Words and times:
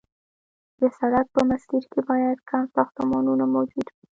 د 0.79 0.81
سړک 0.97 1.25
په 1.35 1.41
مسیر 1.49 1.83
کې 1.91 1.99
باید 2.09 2.37
کم 2.49 2.63
ساختمانونه 2.75 3.45
موجود 3.55 3.87
وي 3.93 4.03